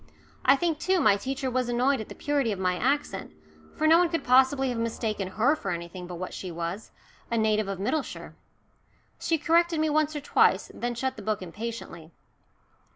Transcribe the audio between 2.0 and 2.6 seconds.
at the purity of